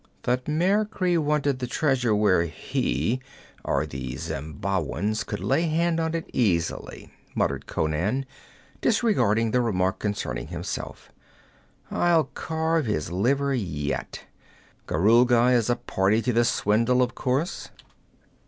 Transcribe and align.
'Thutmekri 0.23 1.15
wanted 1.15 1.59
the 1.59 1.67
treasure 1.67 2.15
where 2.15 2.45
he 2.45 3.21
or 3.63 3.85
the 3.85 4.15
Zembabwans 4.17 5.23
could 5.23 5.41
lay 5.41 5.67
hand 5.67 5.99
on 5.99 6.15
it 6.15 6.27
easily,' 6.33 7.11
muttered 7.35 7.67
Conan, 7.67 8.25
disregarding 8.81 9.51
the 9.51 9.61
remark 9.61 9.99
concerning 9.99 10.47
himself. 10.47 11.11
'I'll 11.91 12.23
carve 12.33 12.87
his 12.87 13.11
liver 13.11 13.53
yet 13.53 14.23
Gorulga 14.87 15.51
is 15.53 15.69
a 15.69 15.75
party 15.75 16.23
to 16.23 16.33
this 16.33 16.49
swindle, 16.49 17.03
of 17.03 17.13
course?' 17.13 17.69